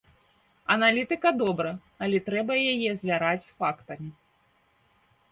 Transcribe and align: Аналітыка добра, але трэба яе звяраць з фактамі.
Аналітыка 0.75 1.29
добра, 1.41 1.73
але 2.05 2.17
трэба 2.29 2.53
яе 2.73 2.89
звяраць 3.01 3.45
з 3.49 3.53
фактамі. 3.61 4.09